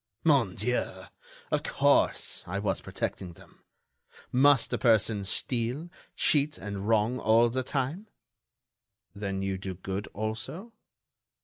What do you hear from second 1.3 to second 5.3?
of course, I was protecting them. Must a person